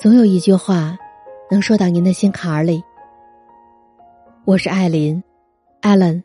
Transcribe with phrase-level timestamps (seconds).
[0.00, 0.96] 总有一句话，
[1.50, 2.80] 能说到您的心坎儿里。
[4.44, 5.20] 我是艾琳
[5.82, 6.22] ，Allen。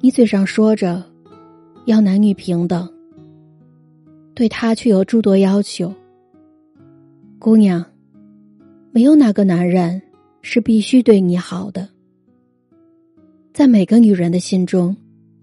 [0.00, 1.02] 你嘴上说着
[1.86, 2.86] 要男女平等，
[4.34, 5.90] 对他却有诸多要求。
[7.38, 7.82] 姑娘，
[8.92, 10.02] 没有哪个男人
[10.42, 11.88] 是必须对你好的。
[13.54, 14.94] 在每个女人的心中，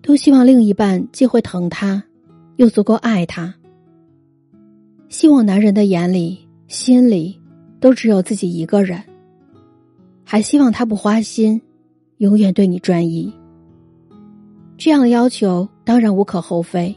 [0.04, 2.04] 都希望另一半既会疼她，
[2.58, 3.52] 又足够爱她。
[5.12, 6.40] 希望男人的眼里、
[6.70, 7.38] 心里
[7.82, 9.04] 都只有自己一个人，
[10.24, 11.62] 还希望他不花心，
[12.20, 13.30] 永远对你专一。
[14.78, 16.96] 这样的要求当然无可厚非，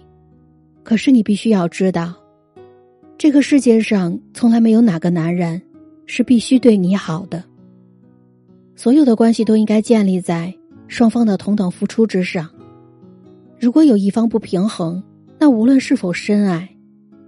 [0.84, 2.14] 可是你必须要知道，
[3.18, 5.60] 这个世界上从来没有哪个男人
[6.06, 7.42] 是必须对你好的。
[8.76, 10.54] 所有的关系都应该建立在
[10.86, 12.48] 双方的同等付出之上。
[13.58, 15.02] 如果有一方不平衡，
[15.36, 16.70] 那无论是否深爱。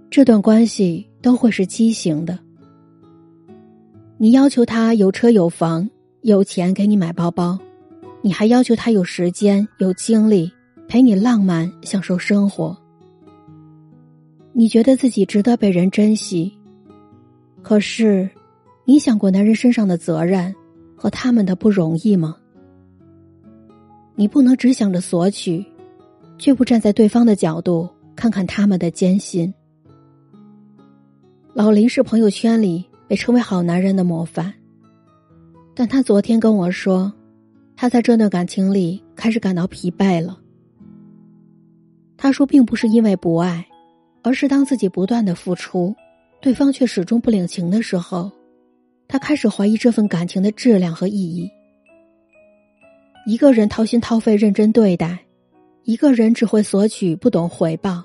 [0.09, 2.39] 这段关系都会是畸形的。
[4.17, 5.87] 你要求他有车有房
[6.21, 7.59] 有钱给你买包包，
[8.21, 10.51] 你还要求他有时间有精力
[10.87, 12.75] 陪你浪漫享受生活。
[14.53, 16.51] 你觉得自己值得被人珍惜，
[17.61, 18.27] 可是，
[18.85, 20.55] 你想过男人身上的责任
[20.95, 22.35] 和他们的不容易吗？
[24.15, 25.63] 你不能只想着索取，
[26.39, 29.53] 却不站在对方的角度看看他们的艰辛。
[31.57, 34.53] 老林是朋友圈里被称为好男人的模范，
[35.73, 37.11] 但他昨天跟我说，
[37.75, 40.39] 他在这段感情里开始感到疲惫了。
[42.15, 43.67] 他说，并不是因为不爱，
[44.21, 45.95] 而是当自己不断的付出，
[46.41, 48.31] 对方却始终不领情的时候，
[49.07, 51.49] 他开始怀疑这份感情的质量和意义。
[53.25, 55.25] 一个人掏心掏肺认真对待，
[55.85, 58.03] 一个人只会索取不懂回报，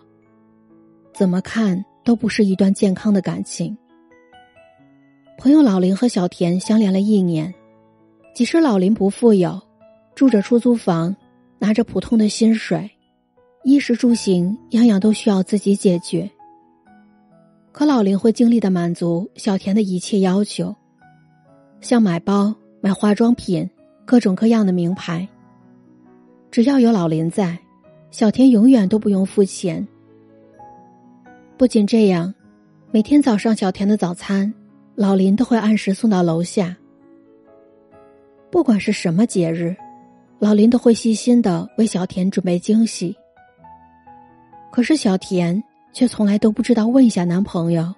[1.13, 1.85] 怎么看？
[2.05, 3.77] 都不是一段健康的感情。
[5.39, 7.53] 朋友老林和小田相恋了一年，
[8.35, 9.61] 即使老林不富有，
[10.15, 11.17] 住着出租房，
[11.59, 12.91] 拿着普通的薪水，
[13.65, 16.31] 衣食住行样样都需要自己解决。
[17.73, 20.75] 可老林会尽力的满足小田的一切要求，
[21.81, 23.69] 像买包、买化妆品、
[24.05, 25.27] 各种各样的名牌。
[26.51, 27.59] 只要有老林在，
[28.11, 29.89] 小田永远都不用付钱。
[31.57, 32.35] 不仅这样，
[32.91, 34.53] 每天早上小田的早餐，
[34.97, 36.77] 老林都会按时送到楼下。
[38.51, 39.77] 不管是什么节日，
[40.39, 43.17] 老林都会细心的为小田准备惊喜。
[44.73, 47.95] 可是小田却从来都不知道问一下男朋友，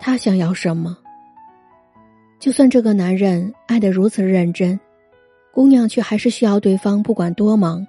[0.00, 0.96] 他想要什么。
[2.40, 4.78] 就算这个男人爱的如此认真，
[5.52, 7.86] 姑娘却还是需要对方不管多忙，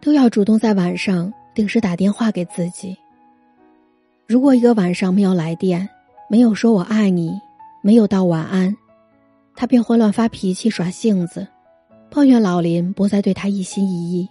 [0.00, 2.96] 都要主动在晚上定时打电话给自己。
[4.26, 5.88] 如果一个晚上没有来电，
[6.30, 7.32] 没有说我爱你，
[7.82, 8.74] 没有道晚安，
[9.54, 11.46] 他便会乱发脾气、耍性子，
[12.10, 14.28] 抱怨老林不再对他一心一意。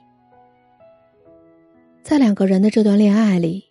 [2.01, 3.63] 在两个人的这段恋爱里，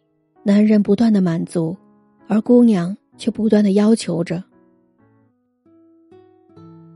[0.44, 1.76] 男人不断的满足，
[2.28, 4.42] 而姑娘却不断的要求着。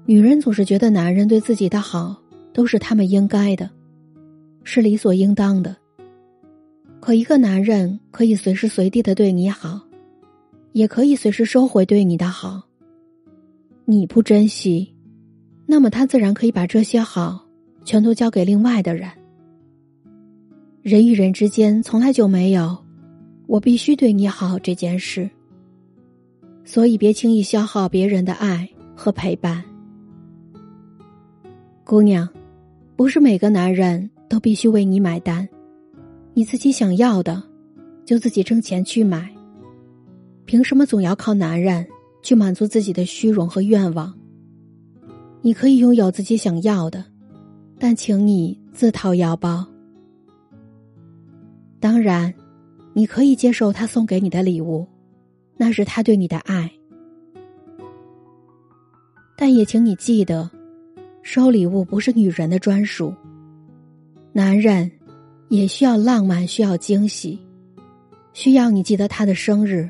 [0.04, 2.16] 女人总是觉得男人对自己的好
[2.52, 3.68] 都是他们应该的，
[4.62, 5.76] 是理所应当的。
[7.00, 9.80] 可一个男人可以随时随地的对你好，
[10.72, 12.62] 也可以随时收回对你的好。
[13.84, 14.92] 你不珍惜，
[15.66, 17.46] 那么他自然可以把这些好
[17.84, 19.08] 全都交给另外的人。
[20.82, 22.76] 人与人之间从来就没有
[23.46, 25.30] “我必须对你好”这件事，
[26.64, 29.62] 所以别轻易消耗别人的爱和陪伴。
[31.84, 32.28] 姑娘，
[32.96, 35.48] 不是每个男人都必须为你买单。
[36.36, 37.42] 你自己想要的，
[38.04, 39.34] 就自己挣钱去买。
[40.44, 41.86] 凭什么总要靠男人
[42.22, 44.12] 去满足自己的虚荣和愿望？
[45.40, 47.02] 你可以拥有自己想要的，
[47.78, 49.66] 但请你自掏腰包。
[51.80, 52.34] 当然，
[52.92, 54.86] 你可以接受他送给你的礼物，
[55.56, 56.70] 那是他对你的爱。
[59.38, 60.50] 但也请你记得，
[61.22, 63.14] 收礼物不是女人的专属，
[64.34, 64.92] 男人。
[65.48, 67.38] 也需要浪漫，需要惊喜，
[68.32, 69.88] 需要你记得他的生日，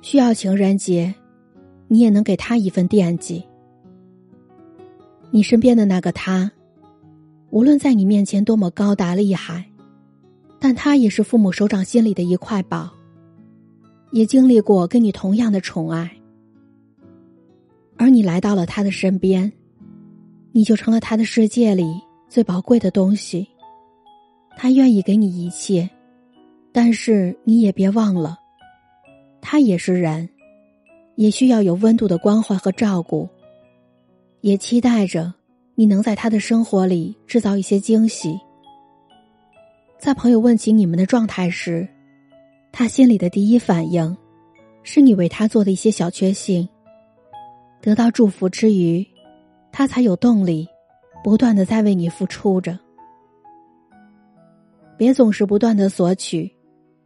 [0.00, 1.12] 需要情人节，
[1.88, 3.44] 你也能给他一份惦记。
[5.32, 6.50] 你身边的那个他，
[7.50, 9.64] 无论在你面前多么高大厉害，
[10.58, 12.90] 但他也是父母手掌心里的一块宝，
[14.12, 16.10] 也经历过跟你同样的宠爱，
[17.96, 19.52] 而你来到了他的身边，
[20.52, 21.84] 你就成了他的世界里
[22.28, 23.48] 最宝贵的东西。
[24.62, 25.88] 他愿意给你一切，
[26.70, 28.38] 但是你也别忘了，
[29.40, 30.28] 他也是人，
[31.14, 33.26] 也需要有温度的关怀和照顾，
[34.42, 35.32] 也期待着
[35.76, 38.38] 你能在他的生活里制造一些惊喜。
[39.98, 41.88] 在朋友问起你们的状态时，
[42.70, 44.14] 他心里的第一反应
[44.82, 46.68] 是你为他做的一些小确幸。
[47.80, 49.06] 得到祝福之余，
[49.72, 50.68] 他才有动力
[51.24, 52.78] 不断的在为你付出着。
[55.00, 56.52] 别总是不断的索取。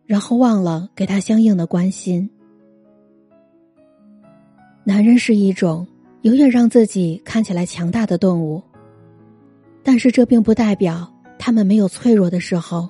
[0.06, 2.28] 然后忘了给他相应的关心。
[4.84, 5.86] 男人是一种
[6.22, 8.62] 永远让自己看起来强大的动物，
[9.82, 12.86] 但是这并不代表他们没有脆弱的时候，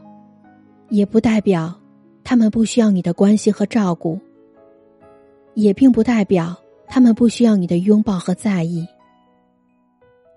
[0.88, 1.72] 也不代表
[2.24, 4.18] 他们不需要你的关心和照顾，
[5.54, 6.56] 也并不代表
[6.88, 8.84] 他们不需要你的拥抱和在意。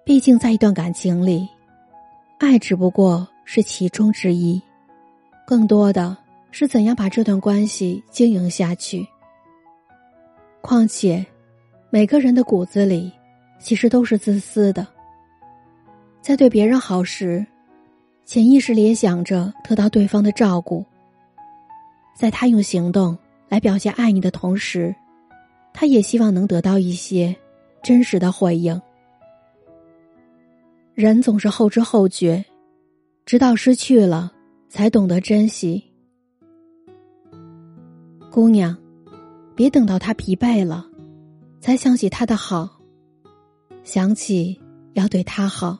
[0.05, 1.47] 毕竟，在一段感情里，
[2.37, 4.61] 爱只不过是其中之一，
[5.47, 6.17] 更多的。
[6.51, 9.07] 是怎样把这段关系经营下去？
[10.61, 11.25] 况且，
[11.89, 13.11] 每个人的骨子里
[13.57, 14.85] 其实都是自私的。
[16.21, 17.45] 在对别人好时，
[18.25, 20.83] 潜意识里也想着得到对方的照顾。
[22.15, 23.17] 在他用行动
[23.47, 24.93] 来表现爱你的同时，
[25.73, 27.33] 他也希望能得到一些
[27.81, 28.81] 真实的回应。
[30.95, 32.43] 人总是后知后觉，
[33.27, 34.31] 直到失去了，
[34.69, 35.83] 才懂得珍惜。
[38.31, 38.74] 姑娘，
[39.53, 40.88] 别等到他疲惫了，
[41.59, 42.79] 才想起他的好。
[43.83, 44.57] 想起
[44.94, 45.77] 要对他好。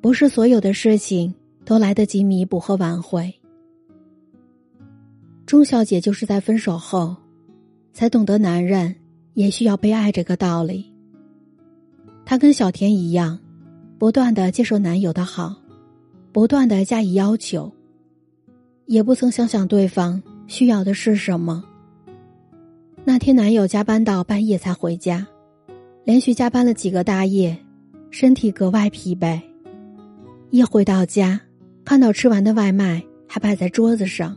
[0.00, 1.32] 不是所有的事情
[1.64, 3.32] 都来得及弥补和挽回。
[5.46, 7.14] 钟小姐就是在分手后，
[7.92, 8.92] 才懂得男人
[9.34, 10.92] 也需要被爱这个道理。
[12.26, 13.38] 她跟小田一样，
[14.00, 15.54] 不断的接受男友的好，
[16.38, 17.68] 不断的加以要求，
[18.86, 20.22] 也不曾想想对方。
[20.46, 21.64] 需要的是什么？
[23.04, 25.26] 那天男友加班到半夜才回家，
[26.04, 27.58] 连续加班了几个大夜，
[28.12, 29.40] 身体格外疲惫。
[30.50, 31.40] 一回到家，
[31.84, 34.36] 看到吃完的外卖还摆在桌子上，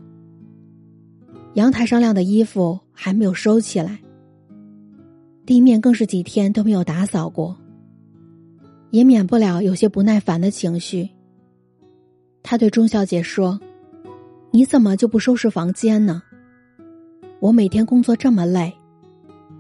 [1.53, 3.99] 阳台上晾的衣服还没有收起来，
[5.45, 7.55] 地面更是几天都没有打扫过，
[8.89, 11.07] 也免不了有些不耐烦的情绪。
[12.43, 13.59] 他对钟小姐说。
[14.53, 16.21] 你怎么就不收拾房间呢？
[17.39, 18.73] 我每天工作这么累，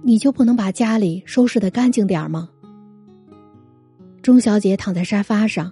[0.01, 2.49] 你就不能把家里收拾的干净点吗？
[4.21, 5.71] 钟小姐躺在沙发上，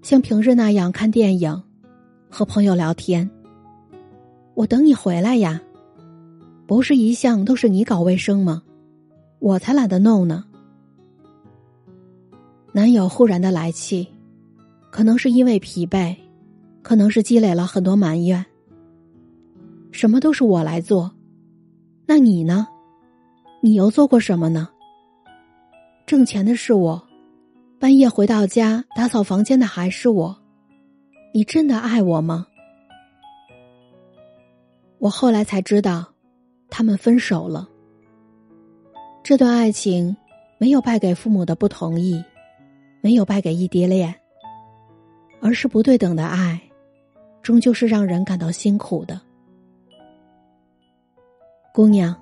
[0.00, 1.62] 像平日那样看电影，
[2.30, 3.30] 和朋友聊天。
[4.54, 5.60] 我等你回来呀，
[6.66, 8.62] 不是一向都是你搞卫生吗？
[9.38, 10.46] 我才懒得弄呢。
[12.72, 14.08] 男友忽然的来气，
[14.94, 16.14] 可能是因为疲惫。
[16.82, 18.44] 可能是积累了很多埋怨，
[19.90, 21.10] 什么都是我来做，
[22.06, 22.68] 那你呢？
[23.62, 24.68] 你又做过什么呢？
[26.06, 27.02] 挣钱的是我，
[27.80, 30.36] 半夜回到家打扫房间的还是我，
[31.32, 32.46] 你真的爱我吗？
[34.98, 36.04] 我后来才知道，
[36.68, 37.66] 他们分手了。
[39.22, 40.14] 这段爱情
[40.58, 42.22] 没有败给父母的不同意，
[43.00, 44.14] 没有败给异地恋，
[45.44, 46.58] 而是不对等的爱。
[47.42, 49.20] 终究是让人感到辛苦的，
[51.74, 52.16] 姑娘，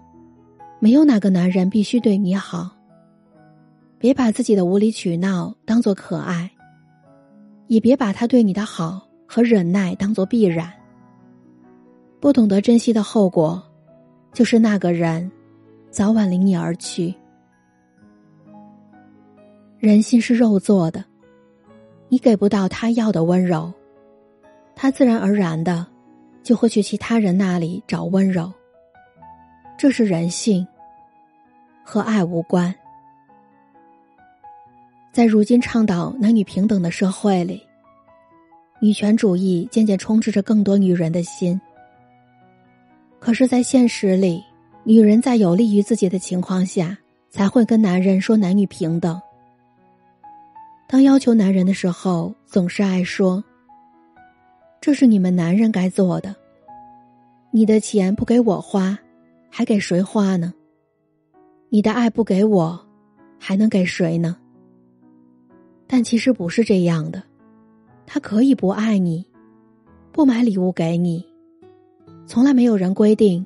[0.81, 2.77] 没有哪个男人必须对你好。
[3.97, 6.51] 别把自己的无理取闹当做可爱，
[7.69, 10.73] 也别把他对你的好和忍耐当做必然。
[12.19, 13.63] 不懂得珍惜的后果，
[14.33, 15.31] 就是那个人
[15.89, 17.15] 早晚离你而去。
[19.79, 21.05] 人心是肉做的，
[22.13, 23.73] 你给不到他要的温柔。
[24.77, 25.87] 他自然而然的
[26.43, 28.53] 就会去其他人那里找温柔，
[29.79, 30.67] 这是人性，
[31.83, 32.75] 和爱无关。
[35.11, 37.63] 在如今倡导男女平等的社会里，
[38.79, 41.59] 女权主义渐渐充斥着更多女人的心。
[43.19, 44.45] 可是，在现实里，
[44.85, 46.99] 女人在有利于自己的情况下，
[47.31, 49.19] 才会跟男人说男女平等。
[50.93, 53.43] 当要求男人的时候，总是爱说。
[54.79, 56.37] 这是你们男人该做的。
[57.51, 58.99] 你的钱不给我花，
[59.49, 60.53] 还给谁花呢？
[61.71, 62.79] 你的爱不给我，
[63.39, 64.37] 还能给谁呢？
[65.87, 67.23] 但其实不是这样的，
[68.05, 69.27] 他可以不爱你，
[70.13, 71.25] 不买礼物给你，
[72.27, 73.43] 从来没有人规定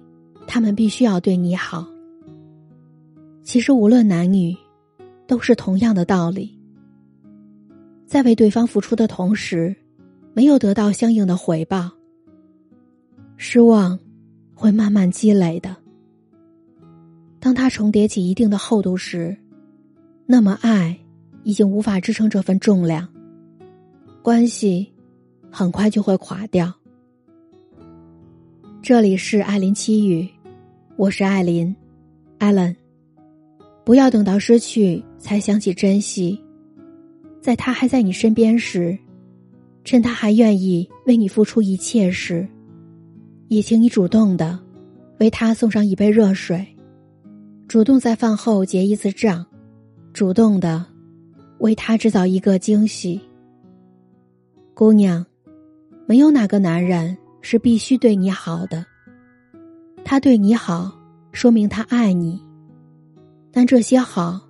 [0.49, 1.87] 他们必须要对你好。
[3.45, 4.53] 其实无论男女，
[5.29, 6.56] 都是同样的道理，
[8.07, 9.75] 在为对方付出的同时。
[10.35, 11.91] 没有得到相应的回报，
[13.39, 13.99] 失望
[14.55, 15.75] 会慢慢积累的。
[17.41, 19.35] 当它重叠起一定的厚度时，
[20.27, 20.95] 那么爱
[21.43, 23.09] 已经无法支撑这份重量，
[24.23, 24.93] 关系
[25.51, 26.71] 很快就会垮掉。
[28.83, 30.29] 这里是艾琳七语，
[30.97, 31.75] 我是艾琳，
[32.37, 32.77] 艾伦。
[33.87, 36.39] 不要等到失去才想起珍惜，
[37.41, 38.99] 在他还在你身边时，
[39.85, 42.47] 趁他还愿意为你付出一切时，
[43.49, 44.59] 也请你主动的
[45.21, 46.67] 为他送上一杯热水。
[47.69, 49.45] 主动在饭后结一次账，
[50.13, 50.85] 主动的
[51.59, 53.21] 为他制造一个惊喜。
[54.75, 55.25] 姑娘，
[56.07, 58.85] 没有哪个男人是必须对你好的。
[60.05, 60.93] 他对你好，
[61.33, 62.41] 说明他爱你。
[63.51, 64.41] 但这些好，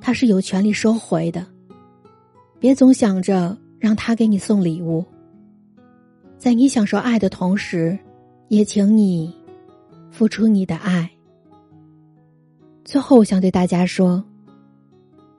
[0.00, 1.46] 他是有权利收回的。
[2.60, 5.04] 别总想着让他给你送礼物，
[6.38, 7.96] 在你享受爱的同时，
[8.48, 9.32] 也请你
[10.10, 11.08] 付出你的爱。
[12.84, 14.24] 最后，我想对大家说，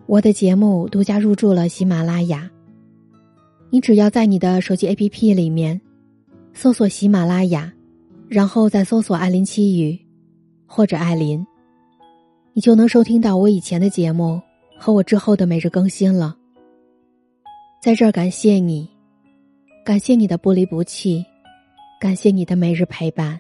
[0.06, 2.50] 我的节目独家入驻了喜马拉雅。
[3.70, 5.80] 你只要在你的手机 APP 里面
[6.54, 7.72] 搜索喜马拉雅，
[8.28, 10.00] 然后再搜索“艾琳七语”
[10.66, 11.46] 或者“艾琳”，
[12.54, 14.42] 你就能收听到我以前的节目
[14.78, 16.36] 和我之后的每日更新了。
[17.82, 18.90] 在这儿感谢你，
[19.86, 21.26] 感谢你的不离不弃，
[21.98, 23.40] 感谢你的每日陪伴。